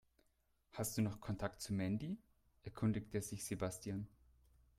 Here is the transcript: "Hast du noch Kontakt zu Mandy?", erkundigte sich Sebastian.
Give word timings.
"Hast 0.71 0.97
du 0.97 1.03
noch 1.03 1.21
Kontakt 1.21 1.61
zu 1.61 1.75
Mandy?", 1.75 2.17
erkundigte 2.63 3.21
sich 3.21 3.45
Sebastian. 3.45 4.07